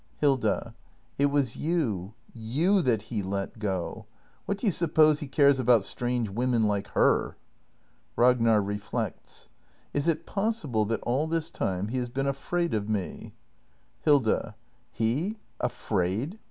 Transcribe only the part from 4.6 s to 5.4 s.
you suppose he